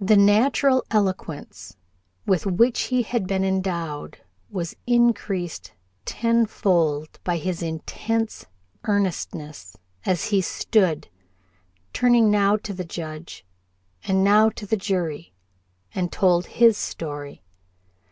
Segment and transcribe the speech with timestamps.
[0.00, 1.76] The natural eloquence
[2.24, 4.18] with which he had been endowed
[4.48, 5.72] was increased
[6.04, 8.46] tenfold by his intense
[8.84, 9.76] earnestness
[10.06, 11.08] as he stood,
[11.92, 13.44] turning now to the Judge
[14.04, 15.34] and now to the jury,
[15.92, 17.42] and told his story.